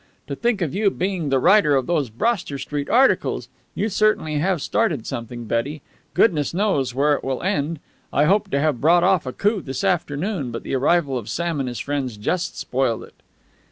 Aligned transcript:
To 0.25 0.35
think 0.35 0.63
of 0.63 0.73
you 0.73 0.89
being 0.89 1.29
the 1.29 1.37
writer 1.37 1.75
of 1.75 1.85
those 1.85 2.09
Broster 2.09 2.57
Street 2.57 2.89
articles! 2.89 3.49
You 3.75 3.87
certainly 3.87 4.39
have 4.39 4.59
started 4.59 5.05
something, 5.05 5.45
Betty! 5.45 5.83
Goodness 6.15 6.55
knows 6.55 6.95
where 6.95 7.13
it 7.13 7.23
will 7.23 7.43
end. 7.43 7.79
I 8.11 8.23
hoped 8.25 8.49
to 8.53 8.59
have 8.59 8.81
brought 8.81 9.03
off 9.03 9.27
a 9.27 9.31
coup 9.31 9.61
this 9.61 9.83
afternoon, 9.83 10.49
but 10.49 10.63
the 10.63 10.73
arrival 10.75 11.19
of 11.19 11.29
Sam 11.29 11.59
and 11.59 11.69
his 11.69 11.77
friends 11.77 12.17
just 12.17 12.57
spoiled 12.57 13.03
it." 13.03 13.21